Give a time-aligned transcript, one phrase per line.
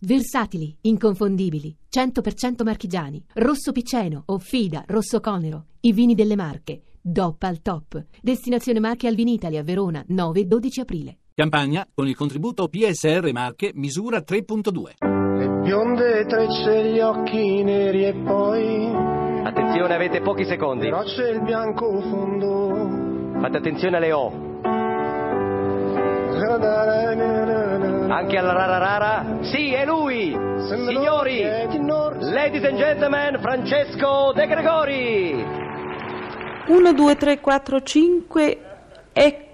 [0.00, 7.60] Versatili, inconfondibili, 100% marchigiani, rosso piceno, offida, rosso conero, i vini delle Marche, DOP al
[7.62, 8.04] top.
[8.22, 11.18] Destinazione Marche al Vinitalia, Verona, 9-12 aprile.
[11.34, 15.38] Campagna con il contributo PSR Marche misura 3.2.
[15.38, 18.86] Le bionde trecce, gli occhi neri e poi
[19.44, 20.84] Attenzione, avete pochi secondi.
[20.86, 23.40] però c'è il bianco fondo.
[23.40, 24.46] Fate attenzione alle O.
[28.08, 29.38] Anche alla rara rara.
[29.42, 30.30] Sì, è lui!
[30.30, 31.42] Signori!
[31.42, 35.44] Ladies and gentlemen, Francesco De Gregori!
[36.68, 38.58] 1, 2, 3, 4, 5,
[39.12, 39.47] ecco.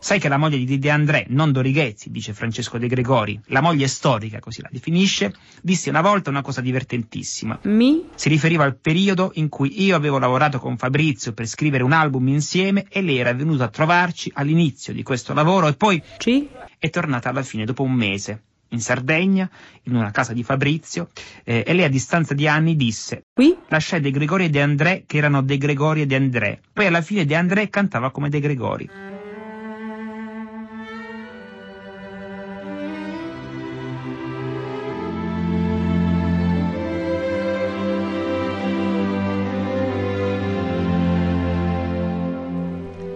[0.00, 3.88] Sai che la moglie di De André, non Dorighezzi, dice Francesco De Gregori, la moglie
[3.88, 5.32] storica, così la definisce,
[5.62, 7.60] disse una volta una cosa divertentissima.
[7.62, 8.04] Mi?
[8.14, 12.28] Si riferiva al periodo in cui io avevo lavorato con Fabrizio per scrivere un album
[12.28, 16.50] insieme e lei era venuta a trovarci all'inizio di questo lavoro e poi Ci?
[16.78, 19.48] è tornata alla fine dopo un mese in Sardegna,
[19.84, 21.08] in una casa di Fabrizio,
[21.44, 23.56] eh, e lei a distanza di anni disse Qui?
[23.68, 26.60] lasciai De Gregori e De André che erano De Gregori e De André.
[26.74, 29.14] Poi alla fine De André cantava come De Gregori.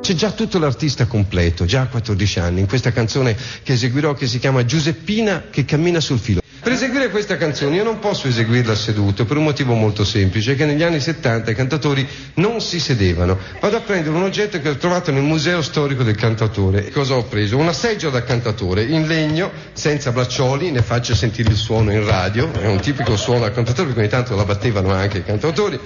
[0.00, 4.26] C'è già tutto l'artista completo, già a 14 anni, in questa canzone che eseguirò che
[4.26, 6.39] si chiama Giuseppina che cammina sul filo.
[6.62, 10.66] Per eseguire questa canzone io non posso eseguirla seduto per un motivo molto semplice, che
[10.66, 13.38] negli anni 70 i cantatori non si sedevano.
[13.60, 16.90] Vado a prendere un oggetto che ho trovato nel museo storico del cantatore.
[16.90, 17.56] Cosa ho preso?
[17.56, 22.52] Una seggiola da cantatore in legno, senza braccioli, ne faccio sentire il suono in radio,
[22.52, 25.80] è un tipico suono da cantatore, perché ogni tanto la battevano anche i cantatori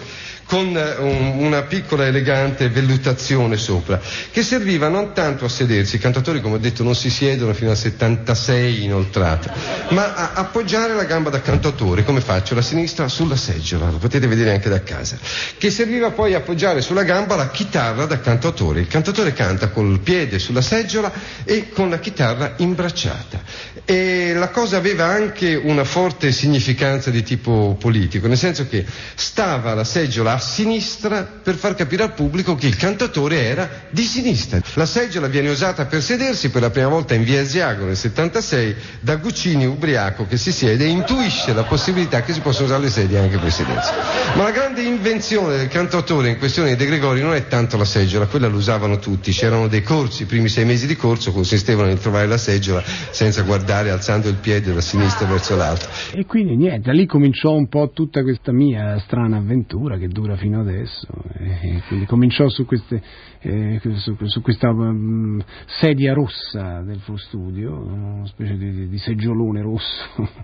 [0.46, 3.98] con eh, un- una piccola elegante vellutazione sopra,
[4.30, 7.70] che serviva non tanto a sedersi, i cantatori come ho detto non si siedono fino
[7.70, 9.50] al 76 inoltrato,
[9.90, 14.26] ma a appoggiare la gamba da cantatore, come faccio, la sinistra sulla seggiola, lo potete
[14.26, 15.18] vedere anche da casa,
[15.58, 18.80] che serviva poi a appoggiare sulla gamba la chitarra da cantatore.
[18.80, 21.12] Il cantatore canta col piede sulla seggiola
[21.44, 23.42] e con la chitarra imbracciata.
[23.84, 29.74] E la cosa aveva anche una forte significanza di tipo politico, nel senso che stava
[29.74, 34.60] la seggiola a sinistra per far capire al pubblico che il cantatore era di sinistra.
[34.74, 38.74] La seggiola viene usata per sedersi per la prima volta in via Asiago nel 76
[39.00, 42.90] da Guccini ubriaco che si siede e intuisce la possibilità che si possono usare le
[42.90, 43.92] sedie anche per sedersi.
[44.36, 48.26] Ma la grande invenzione del cantatore in questione De Gregori non è tanto la seggiola,
[48.26, 51.98] quella lo usavano tutti, c'erano dei corsi, i primi sei mesi di corso consistevano nel
[51.98, 55.86] trovare la seggiola senza guardare alzando il piede da sinistra verso l'alto.
[56.12, 60.36] E quindi niente, da lì cominciò un po' tutta questa mia strana avventura che dura
[60.36, 61.06] fino adesso.
[61.38, 63.02] E quindi cominciò su, queste,
[63.40, 65.40] eh, su, su questa mm,
[65.80, 70.42] sedia rossa del Full Studio, una specie di, di seggiolone rosso.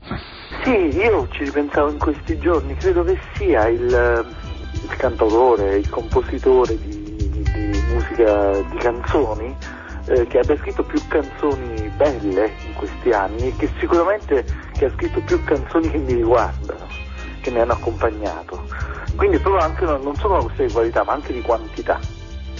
[0.64, 4.34] Sì, io ci ripensavo in questi giorni, credo che sia il,
[4.82, 9.56] il cantautore, il compositore di, di musica, di canzoni,
[10.06, 14.44] eh, che abbia scritto più canzoni belle in questi anni e che sicuramente
[14.76, 16.86] che ha scritto più canzoni che mi riguardano,
[17.40, 18.66] che mi hanno accompagnato.
[19.16, 21.98] Quindi proprio anche non solo una questione di qualità, ma anche di quantità.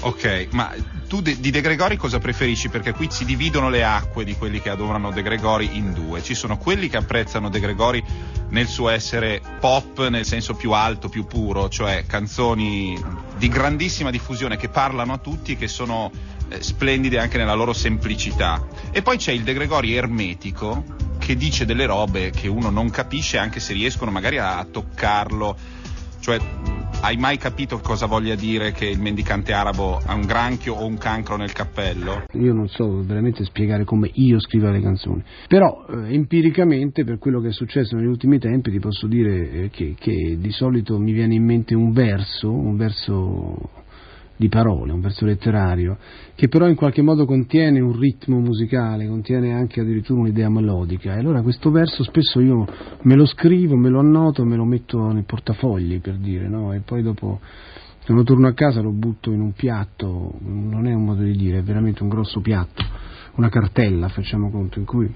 [0.03, 0.71] Ok, ma
[1.11, 2.69] tu de- di De Gregori cosa preferisci?
[2.69, 6.23] Perché qui si dividono le acque di quelli che adorano De Gregori in due.
[6.23, 8.01] Ci sono quelli che apprezzano De Gregori
[8.51, 12.97] nel suo essere pop nel senso più alto, più puro, cioè canzoni
[13.37, 16.13] di grandissima diffusione che parlano a tutti e che sono
[16.49, 18.65] eh, splendide anche nella loro semplicità.
[18.93, 20.85] E poi c'è il De Gregori ermetico
[21.19, 25.57] che dice delle robe che uno non capisce anche se riescono magari a, toccarlo.
[26.21, 26.39] Cioè,
[27.03, 30.99] hai mai capito cosa voglia dire che il mendicante arabo ha un granchio o un
[30.99, 32.25] cancro nel cappello?
[32.33, 37.41] Io non so veramente spiegare come io scrivo le canzoni, però eh, empiricamente per quello
[37.41, 41.13] che è successo negli ultimi tempi ti posso dire eh, che, che di solito mi
[41.13, 43.71] viene in mente un verso, un verso
[44.41, 45.99] di parole, un verso letterario,
[46.35, 51.15] che però in qualche modo contiene un ritmo musicale, contiene anche addirittura un'idea melodica.
[51.15, 52.67] E allora questo verso spesso io
[53.03, 56.73] me lo scrivo, me lo annoto, me lo metto nei portafogli per dire, no?
[56.73, 57.39] E poi dopo
[58.07, 61.59] quando torno a casa lo butto in un piatto, non è un modo di dire,
[61.59, 62.83] è veramente un grosso piatto,
[63.35, 65.15] una cartella, facciamo conto, in cui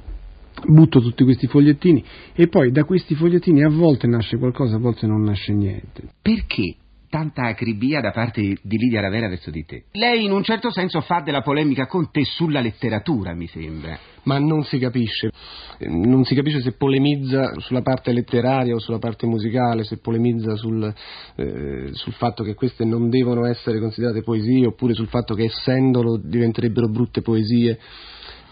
[0.67, 2.05] butto tutti questi fogliettini
[2.35, 6.11] e poi da questi fogliettini a volte nasce qualcosa, a volte non nasce niente.
[6.21, 6.75] Perché
[7.15, 9.85] tanta acribia da parte di Lidia Ravera verso di te?
[9.93, 13.97] Lei in un certo senso fa della polemica con te sulla letteratura, mi sembra.
[14.25, 15.31] Ma non si capisce,
[15.87, 20.93] non si capisce se polemizza sulla parte letteraria o sulla parte musicale, se polemizza sul,
[21.37, 26.17] eh, sul fatto che queste non devono essere considerate poesie oppure sul fatto che essendolo
[26.17, 27.79] diventerebbero brutte poesie.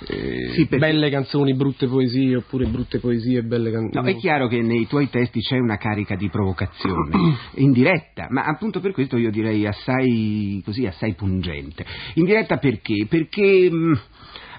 [0.09, 4.05] Eh, Sì, perché- belle canzoni, brutte poesie, oppure brutte poesie, belle canzoni.
[4.05, 7.11] No, è chiaro che nei tuoi testi c'è una carica di provocazione,
[7.57, 11.85] indiretta, ma appunto per questo io direi assai, così, assai pungente.
[12.15, 13.07] Indiretta perché?
[13.09, 14.01] Perché, mh,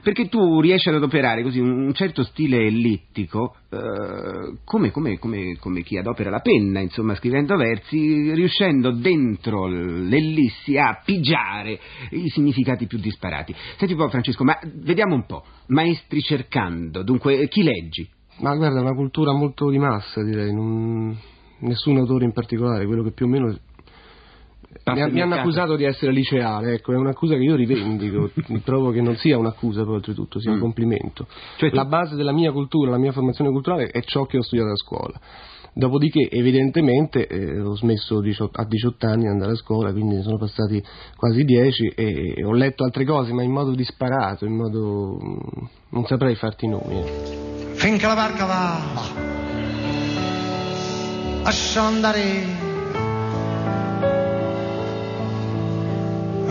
[0.04, 5.82] perché tu riesci ad adoperare così un, certo stile ellittico, eh, come, come- come- come
[5.82, 11.80] chi adopera la penna, insomma, scrivendo versi, riuscendo dentro l'ellissi a pigiare
[12.12, 13.56] i significati più disparati.
[13.78, 18.08] Senti un po', Francesco, ma vediamo un po', maestri cercando, dunque, chi leggi?
[18.40, 21.18] Ma guarda, è una cultura molto di massa, direi, non-
[21.60, 23.58] nessun autore in particolare, quello che più o meno...
[24.86, 28.30] Mi, mi hanno accusato di essere liceale, ecco, è un'accusa che io rivendico,
[28.64, 30.62] trovo che non sia un'accusa poi oltretutto, sia un Mm.
[30.62, 31.28] complimento.
[31.58, 34.72] Cioè La base della mia cultura, la mia formazione culturale è ciò che ho studiato
[34.72, 35.20] a scuola.
[35.75, 40.22] Dopodiché, evidentemente, eh, ho smesso 18 a 18 anni di andare a scuola, quindi ne
[40.22, 40.84] sono passati
[41.16, 45.18] quasi 10 e, e ho letto altre cose, ma in modo disparato, in modo...
[45.20, 47.00] mm, non saprei farti i nomi.
[47.00, 47.72] eh.
[47.74, 48.80] Finché la barca va,
[51.44, 52.62] lascia andare.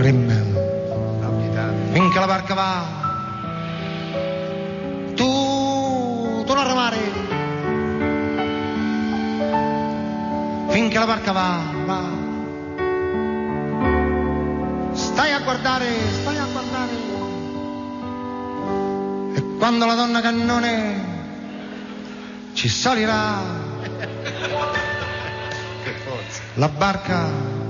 [0.02, 0.50] Rimmel.
[1.92, 2.82] Finché la barca va,
[5.14, 6.98] tu, tu non remare.
[10.70, 12.00] Finché la barca va, va.
[14.92, 15.86] Stai a guardare,
[16.20, 16.96] stai a guardare.
[19.34, 21.10] E quando la donna cannone
[22.54, 23.38] ci salirà
[26.54, 27.61] la barca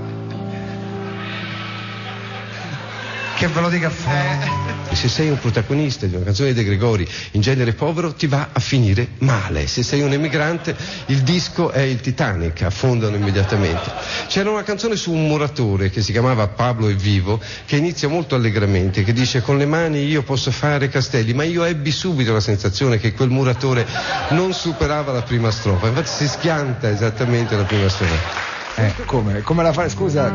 [3.43, 4.49] che ve lo dica a fare
[4.93, 8.49] Se sei un protagonista di una canzone di De Gregori in genere povero ti va
[8.53, 9.67] a finire male.
[9.67, 10.73] Se sei un emigrante
[11.07, 13.91] il disco è il Titanic, affondano immediatamente.
[14.27, 18.35] C'era una canzone su un muratore che si chiamava Pablo è vivo che inizia molto
[18.35, 22.39] allegramente, che dice con le mani io posso fare castelli, ma io ebbi subito la
[22.39, 23.85] sensazione che quel muratore
[24.29, 28.52] non superava la prima strofa, infatti si schianta esattamente la prima strofa.
[28.75, 29.41] Eh, come?
[29.41, 29.89] Come la fai?
[29.89, 30.29] Scusa.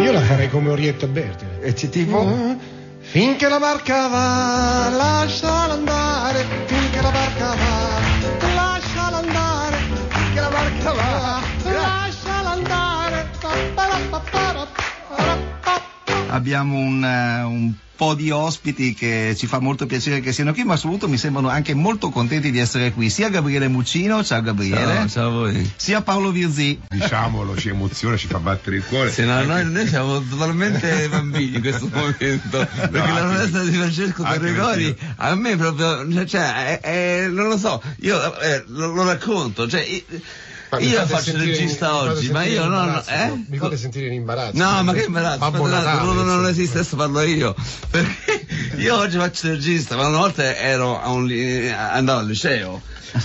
[0.00, 2.56] io la farei come Orietta Berti E c'è tipo?
[2.98, 7.83] finché la barca va lasciala andare finché la barca va
[16.34, 20.64] Abbiamo un, eh, un po' di ospiti che ci fa molto piacere che siano qui,
[20.64, 23.08] ma soprattutto mi sembrano anche molto contenti di essere qui.
[23.08, 24.94] Sia Gabriele Muccino, ciao Gabriele.
[24.94, 25.72] Ciao, ciao a voi.
[25.76, 26.80] Sia Paolo Virzì.
[26.88, 29.12] Diciamolo, ci emoziona, ci fa battere il cuore.
[29.12, 32.66] Sì, no, noi, noi siamo totalmente bambini in questo momento.
[32.90, 37.80] Perché la protesta di Francesco Gregori a me proprio, cioè, è- è- non lo so,
[38.00, 39.86] io eh, lo, lo racconto, cioè,
[40.80, 43.44] io faccio il regista oggi, ma io no, no, imbarazzo, eh?
[43.48, 44.56] Mi fate sentire in imbarazzo.
[44.56, 47.54] No, ma che imbarazzo, Babbo Natale, non, non esiste, adesso parlo io.
[47.90, 51.30] Perché io oggi faccio il regista, ma una volta ero a un
[51.74, 52.80] andavo al liceo.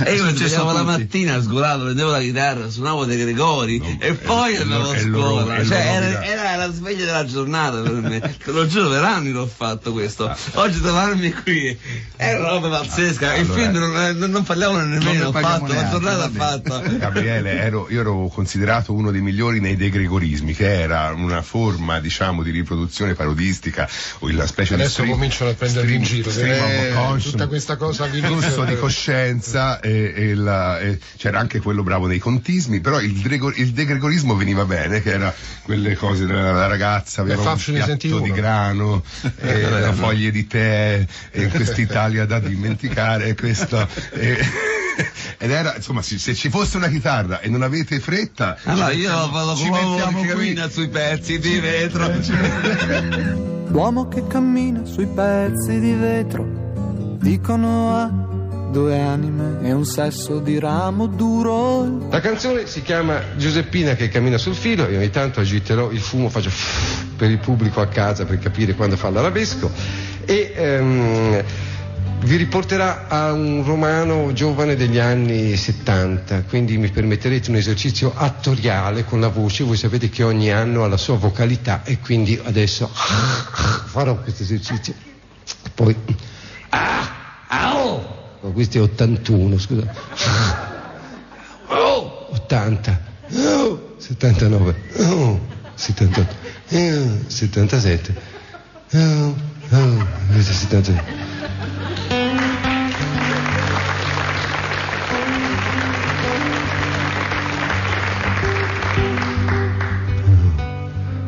[0.05, 4.13] E io mi svegliavo a la mattina sgolato, prendevo la chitarra, suonavo De Gregori e
[4.13, 5.65] poi andavo a scuola.
[5.65, 8.19] Cioè, era, era la sveglia della giornata per me.
[8.19, 10.33] Te lo giuro, per anni l'ho fatto questo.
[10.53, 11.77] Oggi trovarmi qui
[12.15, 13.35] è una roba pazzesca.
[13.35, 16.39] Il Allora- film non, non, non parliamone nemmeno, paghiamo fatto, la neanche, tornata va bene.
[16.39, 16.79] fatta.
[16.97, 22.43] Gabriele, ero- io ero considerato uno dei migliori nei degregorismi, che era una forma, diciamo,
[22.43, 23.87] di riproduzione parodistica,
[24.19, 26.29] o una specie Adesso di stream, cominciano a prendermi in giro.
[26.29, 28.77] eh, tutta questa cosa di all'inizio.
[28.77, 34.35] coscienza e, e la- e c'era anche quello bravo nei contismi, però il, il degregorismo
[34.35, 35.33] veniva bene, che era
[35.63, 39.03] quelle cose della la ragazza, aveva un piatto di grano,
[39.39, 43.87] e le foglie di tè, e quest'Italia da dimenticare, questo...
[44.11, 44.77] e-
[45.37, 48.57] ed era, insomma, se, ci fosse una chitarra e non avete fretta...
[48.63, 52.11] Allora ci io vado ci come mettiamo qui, sui pezzi di vetro.
[53.67, 58.28] L'uomo che cammina sui pezzi di vetro, dicono ha
[58.71, 62.07] due anime e un sesso di ramo duro.
[62.09, 66.29] La canzone si chiama Giuseppina che cammina sul filo e ogni tanto agiterò il fumo,
[66.29, 66.51] faccio
[67.15, 69.71] per il pubblico a casa per capire quando fa l'arabesco
[70.25, 71.43] e ehm,
[72.21, 79.05] vi riporterà a un romano giovane degli anni 70, quindi mi permetterete un esercizio attoriale
[79.05, 82.89] con la voce, voi sapete che ogni anno ha la sua vocalità e quindi adesso
[82.93, 84.93] farò questo esercizio.
[85.73, 85.95] Poi...
[88.41, 88.47] Au!
[88.47, 89.93] Oh, questo è 81, scusa.
[91.67, 92.99] Oh, 80.
[93.31, 94.75] Oh, 79.
[94.97, 95.39] Oh,
[95.73, 96.35] 78.
[96.71, 98.15] Oh, 77.
[98.93, 99.35] Oh,
[99.71, 101.03] oh, questo è 78.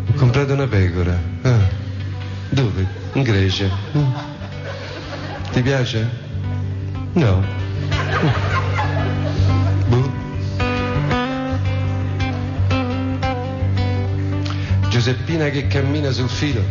[0.07, 1.19] Ho comprato una pecora.
[1.41, 1.79] Ah.
[2.49, 2.87] Dove?
[3.13, 3.69] In Grecia.
[3.95, 4.11] Mm.
[5.51, 6.20] Ti piace?
[7.13, 7.43] No.
[9.89, 10.11] Boh.
[14.87, 16.63] Giuseppina che cammina sul filo.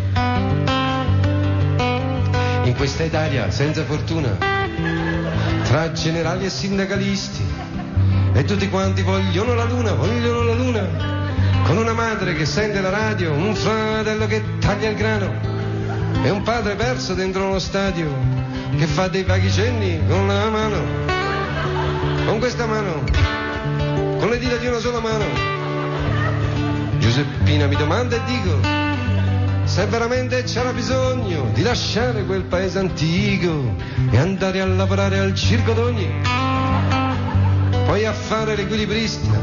[2.64, 4.38] In questa Italia senza fortuna,
[5.64, 7.44] tra generali e sindacalisti,
[8.32, 10.88] e tutti quanti vogliono la luna, vogliono la luna,
[11.64, 15.32] con una madre che sente la radio, un fratello che taglia il grano,
[16.22, 18.39] e un padre perso dentro uno stadio
[18.76, 20.82] che fa dei vaghi cenni con la mano,
[22.26, 23.04] con questa mano,
[24.18, 25.24] con le dita di una sola mano.
[26.98, 28.80] Giuseppina mi domanda e dico
[29.64, 33.74] se veramente c'era bisogno di lasciare quel paese antico
[34.10, 36.08] e andare a lavorare al circo d'ogni,
[37.86, 39.38] poi a fare l'equilibrista,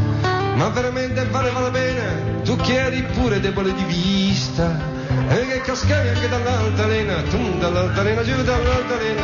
[0.56, 4.97] ma veramente valeva la pena, tu che eri pure debole di vista
[5.30, 9.24] e che cascavi anche dall'altalena, tu dall'altalena, giù dall'altalena,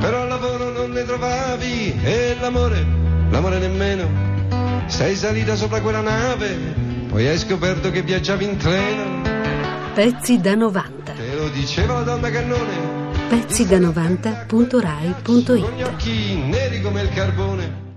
[0.00, 2.86] però lavoro non ne trovavi e l'amore,
[3.30, 4.26] l'amore nemmeno.
[4.86, 6.56] Sei salita sopra quella nave,
[7.08, 9.22] poi hai scoperto che viaggiavi in treno.
[9.94, 11.12] Pezzi da 90.
[11.12, 13.16] Te lo diceva la donna cannone.
[13.28, 17.87] Pezzi da 90.rai.it Con gli occhi neri come il carbone.